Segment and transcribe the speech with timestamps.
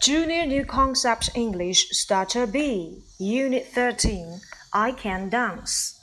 [0.00, 4.40] Junior New Concept English Starter B, Unit 13
[4.72, 6.00] I Can Dance.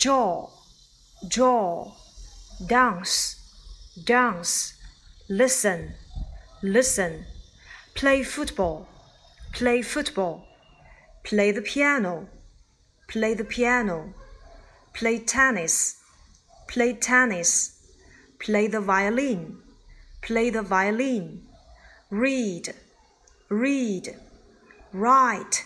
[0.00, 0.48] Jaw,
[1.28, 1.92] jaw,
[2.66, 3.36] dance,
[4.02, 4.74] dance.
[5.28, 5.94] Listen,
[6.60, 7.24] listen.
[7.94, 8.88] Play football,
[9.52, 10.44] play football.
[11.22, 12.26] Play the piano,
[13.06, 14.12] play the piano.
[14.92, 16.02] Play tennis,
[16.66, 17.78] play tennis.
[18.40, 19.62] Play the violin,
[20.20, 21.42] play the violin.
[22.10, 22.74] Read,
[23.53, 24.15] read,
[24.93, 25.63] write,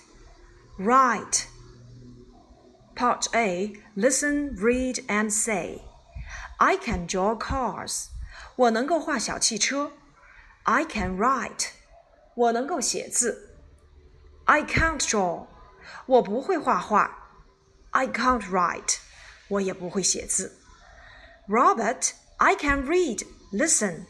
[0.77, 1.47] write.
[2.95, 5.81] Part A Listen, read, and say.
[6.59, 8.07] I can draw cars.
[8.55, 9.91] 我能够画小汽车。
[10.63, 11.69] I can write.
[12.35, 13.57] 我能够写字。
[14.45, 15.47] I can't draw.
[16.05, 17.29] 我不会画画。
[17.91, 18.97] I can't write.
[19.49, 20.57] 我也不会写字。
[21.47, 23.25] Robert, I can read.
[23.51, 24.05] Listen.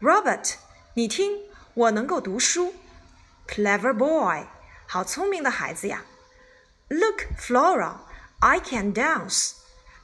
[0.00, 0.54] Robert,
[0.94, 1.38] 你听，
[1.74, 2.74] 我能够读书。
[3.50, 4.46] Clever boy.
[4.86, 6.04] 好聪明的孩子呀。
[6.88, 7.98] Look, Flora,
[8.38, 9.52] I can dance.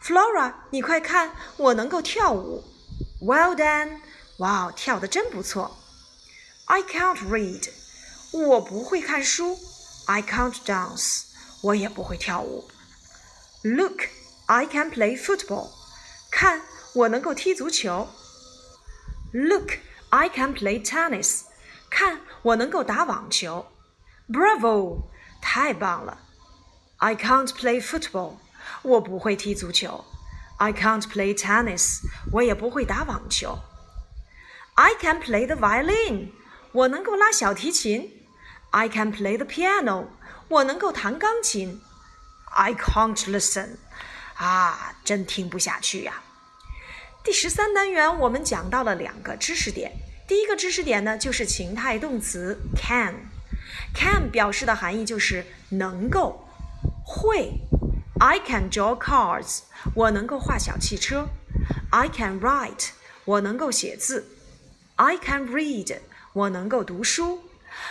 [0.02, 2.64] Flora，你快看，我能够跳舞。
[3.20, 4.00] Well done，
[4.38, 5.76] 哇，跳得真不错。
[6.66, 7.70] I can't read，
[8.32, 9.58] 我不会看书。
[10.06, 11.26] I can't dance，
[11.62, 12.68] 我也不会跳舞。
[13.62, 15.70] Look，I can play football，
[16.32, 16.62] 看，
[16.94, 18.08] 我能够踢足球。
[19.32, 21.42] Look，I can play tennis，
[21.90, 23.66] 看，我能够打网球。
[24.28, 25.02] Bravo，
[25.40, 26.18] 太棒了。
[26.98, 28.36] I can't play football，
[28.82, 30.04] 我不会踢足球。
[30.58, 33.58] I can't play tennis，我也不会打网球。
[34.74, 36.30] I can play the violin，
[36.72, 38.26] 我能够拉小提琴。
[38.70, 40.06] I can play the piano，
[40.48, 41.82] 我能够弹钢琴。
[42.54, 43.76] I can't listen，
[44.36, 46.22] 啊，真听不下去呀。
[47.24, 49.92] 第十三单元我们讲到了两个知识点，
[50.27, 53.15] 第一个知识点呢就是情态动词 can。
[53.95, 56.43] can 表示的含义就是能够。
[57.05, 57.61] 会
[58.19, 59.61] ，I can draw cars，
[59.95, 61.29] 我能够画小汽车。
[61.91, 62.89] I can write，
[63.23, 64.27] 我能够写字。
[64.97, 65.99] I can read，
[66.33, 67.43] 我能够读书。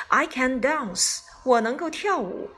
[0.09, 2.51] I can dance，我能够跳舞。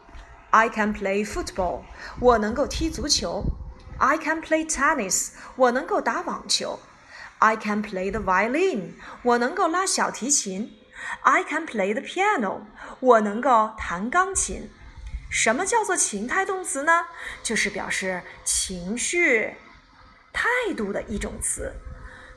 [0.51, 1.83] I can play football，
[2.19, 3.45] 我能够踢足球。
[3.99, 6.81] I can play tennis，我能够打网球。
[7.39, 10.75] I can play the violin，我能够拉小提琴。
[11.23, 12.63] I can play the piano，
[13.01, 14.69] 我能够弹钢琴。
[15.31, 17.07] 什么叫做情态动词呢？
[17.43, 19.55] 就是表示情绪、
[20.33, 21.73] 态度的一种词。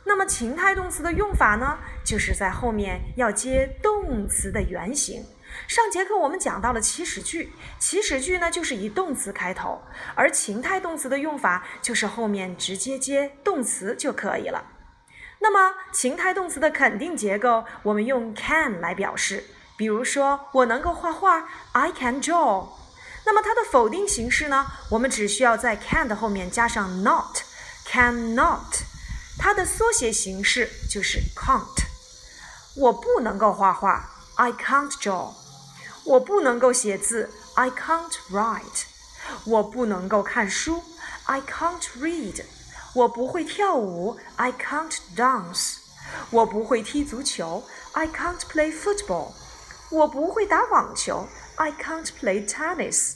[0.03, 5.25] 那么情态动词的用法呢，就是在后面要接动词的原形。
[5.67, 9.81] 上节课我们讲到了祈使句，祈使句呢就是以动词开头，
[10.15, 14.63] 而情态动词的用法就是后面直接接动词就可以了。
[15.41, 19.43] 那么情态动词的肯定结构，我们用 can 来表示。
[19.75, 22.67] 比如说，我能够画画，I can draw。
[23.25, 24.67] 那么它的否定形式呢？
[24.91, 28.83] 我们只需要在 can 的后面加上 not，cannot。
[29.39, 31.85] 它的缩写形式就是 can't。
[32.77, 35.33] 我不能够画画，I can't draw。
[36.03, 38.83] 我不能够写字，I can't write。
[39.45, 40.83] 我不能够看书
[41.25, 42.43] ，I can't read。
[42.93, 45.77] 我不会跳舞，I can't dance。
[46.29, 47.63] 我不会踢足球
[47.93, 49.31] ，I can't play football。
[49.89, 51.27] 我不会打网球。
[51.55, 53.15] I can't play tennis。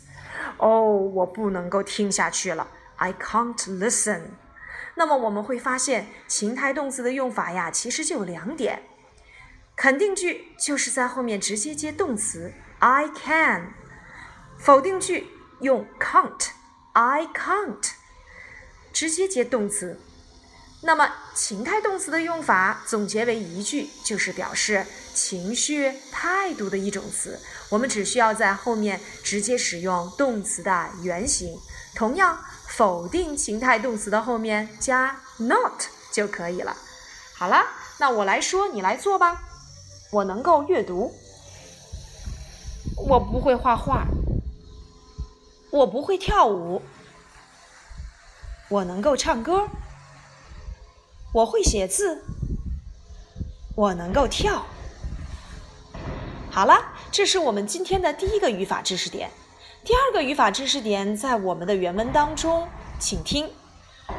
[0.57, 2.67] 哦，我不能够听下去了。
[2.97, 4.21] I can't listen。
[4.95, 8.83] 那么我们会发现，情态动词的用法呀，其实就有两点。
[9.75, 13.73] 肯定句就是在后面直接接动词 I can，
[14.57, 15.27] 否定句
[15.59, 17.91] 用 can't，I can't，
[18.95, 19.99] 直接接动词。
[20.81, 27.37] 那么情态动词的用法总结为一句，就是表示情绪、态度的一种词。
[27.69, 31.57] 我们只需要在后面直接使用动词的原形。
[31.93, 32.39] 同样，
[32.69, 35.83] 否定情态动词的后面加 not
[36.13, 36.77] 就可以了。
[37.33, 37.65] 好了，
[37.99, 39.41] 那我来说，你来做吧。
[40.11, 41.13] 我能够阅读，
[42.95, 44.05] 我不会画画，
[45.71, 46.81] 我不会跳舞，
[48.69, 49.67] 我能够唱歌。
[51.33, 52.23] 我会写字，
[53.75, 54.65] 我能够跳。
[56.49, 59.29] 好了，这是我们今天的第一个语法知识点。
[59.83, 62.67] 第二个语法知识点在我们的原文当中，
[62.97, 63.51] 请听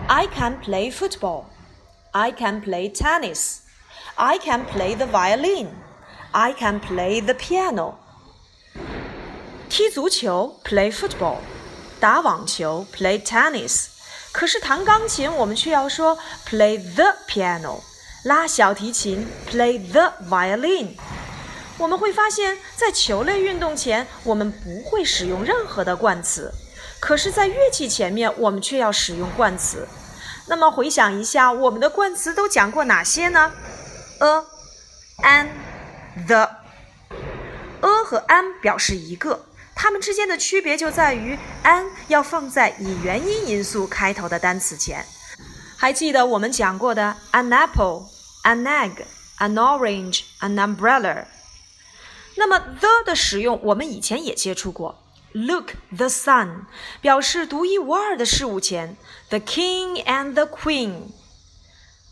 [0.06, 1.44] ：I can play football.
[2.12, 3.60] I can play tennis.
[4.14, 5.68] I can play the violin.
[6.30, 7.94] I can play the piano.
[9.68, 11.38] 踢足球，play football；
[11.98, 13.95] 打网球，play tennis。
[14.36, 17.80] 可是弹钢琴，我们却要说 play the piano；
[18.24, 20.88] 拉小提琴，play the violin。
[21.78, 26.52] 我们会发现，在球类运动前，我们不会使用任何的冠词，
[27.00, 29.88] 可是，在乐器前面，我们却要使用冠词。
[30.48, 33.50] 那么，回想一下，我们的冠词都讲过哪些呢
[34.20, 34.44] ？a、
[35.22, 35.48] an、
[36.26, 36.50] the。
[37.80, 39.46] a 和 an 表示一个，
[39.76, 45.04] 它们之间的区别就在于 an 要放在以元音因素开头的单词前。
[45.76, 48.06] 还记得我们讲过的 an apple、
[48.44, 49.04] an egg、
[49.38, 51.26] an orange、an umbrella。
[52.36, 55.02] 那么 the 的使用，我们以前也接触过。
[55.32, 56.64] Look the sun，
[57.02, 58.96] 表示独一无二的事物前
[59.28, 61.10] ，the king and the queen，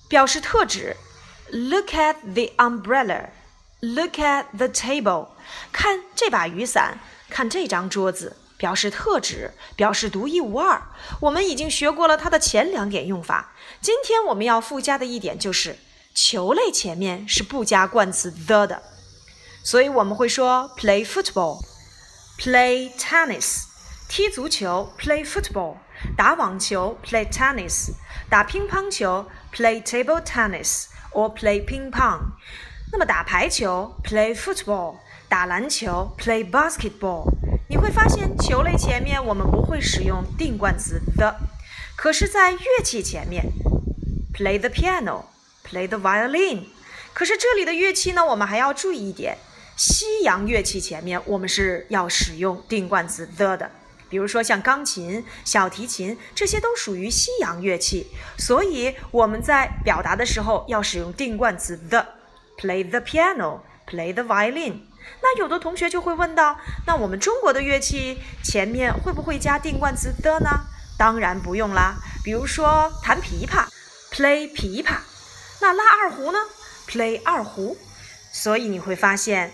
[0.09, 0.97] 表示特指。
[1.51, 5.29] Look at the umbrella，look at the table，
[5.73, 10.83] 看这把雨伞，看这张桌子，表示特指，表示独一无二。
[11.21, 15.79] 我们已经学过了它的前两点用法，今天我们要附加的一点就是，
[16.15, 18.83] 球类前面是不加冠词 the 的。
[19.63, 23.63] 所以我们会说 play football，play tennis，
[24.09, 25.77] 踢足球 play football，
[26.17, 27.93] 打网球 play tennis，
[28.29, 32.21] 打乒乓球 play table tennis or play ping pong。
[32.93, 34.99] 那么打排球 play football，
[35.35, 37.29] 打篮球 play basketball。
[37.69, 41.35] 你会发现球类前面我们不会使用定冠词 the，
[41.97, 43.45] 可是，在乐器前面
[44.33, 46.67] play the piano，play the violin。
[47.13, 49.37] 可是这里的乐器呢，我们还要注意一点。
[49.77, 53.69] 西洋乐器前面我们是要使用定冠词 the 的，
[54.09, 58.07] 比如说像钢琴、小提琴，这些都属于西洋乐器，
[58.39, 62.07] 所以我们在表达的时候要使用定冠词 the。
[62.57, 64.75] Play the piano, play the violin。
[65.23, 70.67] 那有的同学就会问到，那我们中国的乐器前面会不会加定冠词 the 呢？
[70.99, 71.97] 当然不用啦。
[72.23, 73.67] 比如说弹琵琶
[74.11, 74.97] ，play 琵琶；
[75.61, 76.39] 那拉二胡呢
[76.89, 77.77] ，play 二胡。
[78.33, 79.53] 所以你会发现。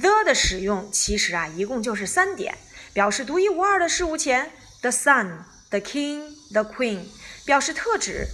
[0.00, 2.56] the 的使用其实啊，一共就是三点，
[2.92, 5.38] 表示独一无二的事物前，the sun、
[5.68, 6.22] the king、
[6.52, 7.00] the queen，
[7.44, 8.28] 表示特指。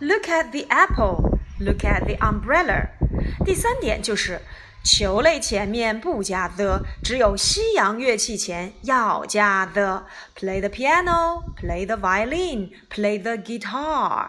[0.00, 2.88] Look at the apple, look at the umbrella。
[3.44, 4.40] 第三点就是
[4.84, 10.04] 球类前面不加 the，只有西洋乐器前要加 the。
[10.36, 14.28] Play the piano, play the violin, play the guitar。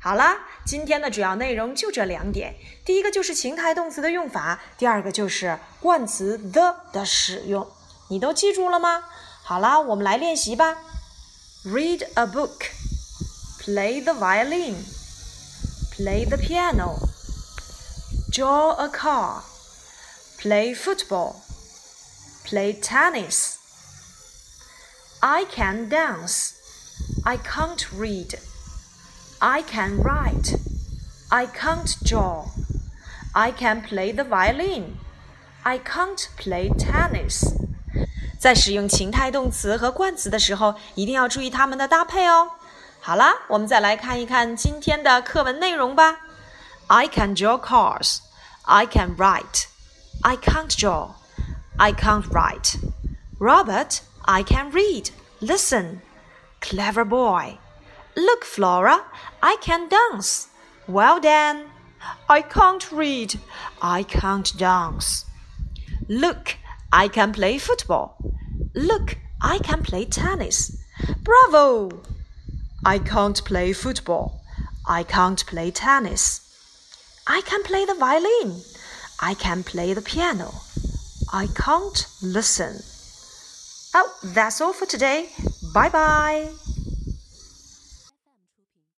[0.00, 2.54] 好啦，今天的主要内容就这两点。
[2.84, 7.68] 第一个就是情态动词的用法，第二个就是冠词 the 的使用。
[8.08, 9.04] 你都记住了吗？
[9.42, 10.78] 好啦，我们来练习吧。
[11.66, 12.70] Read a book,
[13.62, 14.76] play the violin,
[15.94, 16.96] play the piano,
[18.32, 19.42] draw a car,
[20.41, 21.35] play football,
[22.43, 23.57] play tennis.
[25.21, 26.53] I can dance.
[27.23, 28.39] I can't read.
[29.39, 30.55] I can write.
[31.29, 32.45] I can't draw.
[33.33, 34.97] I can play the violin.
[35.63, 37.43] I can't play tennis.
[38.39, 42.51] 在使用情态动词和冠词的时候，一定要注意它们的搭配哦。
[43.01, 46.17] 好啦，我们再来看一看今天的课文内容吧。
[46.87, 48.19] I can draw cars.
[48.61, 49.65] I can write.
[50.22, 51.14] I can't draw.
[51.78, 52.76] I can't write.
[53.38, 55.10] Robert, I can read.
[55.40, 56.02] Listen.
[56.60, 57.58] Clever boy.
[58.16, 59.04] Look, Flora,
[59.42, 60.48] I can dance.
[60.86, 61.70] Well then,
[62.28, 63.40] I can't read.
[63.80, 65.24] I can't dance.
[66.08, 66.56] Look,
[66.92, 68.18] I can play football.
[68.74, 70.76] Look, I can play tennis.
[71.22, 72.02] Bravo!
[72.84, 74.42] I can't play football.
[74.86, 76.40] I can't play tennis.
[77.26, 78.60] I can play the violin.
[79.22, 80.54] I can play the piano.
[81.32, 82.82] I can't listen.
[83.94, 85.30] Oh, that's all for today.
[85.74, 86.48] Bye bye.